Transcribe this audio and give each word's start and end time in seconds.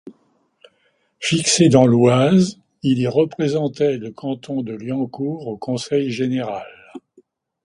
Fixé 1.19 1.69
dans 1.69 1.85
l'Oise, 1.85 2.57
il 2.81 2.97
y 2.97 3.05
représentait 3.07 3.97
le 3.99 4.09
canton 4.09 4.63
de 4.63 4.73
Liancourt 4.73 5.45
au 5.47 5.57
conseil 5.57 6.09
général. 6.09 6.65